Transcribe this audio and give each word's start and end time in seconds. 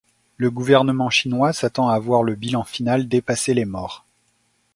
Le 0.37 0.49
gouvernement 0.49 1.11
chinois 1.11 1.53
s'attend 1.53 1.87
à 1.89 1.99
voir 1.99 2.23
le 2.23 2.33
bilan 2.33 2.63
final 2.63 3.07
dépasser 3.07 3.53
les 3.53 3.65
morts. 3.65 4.03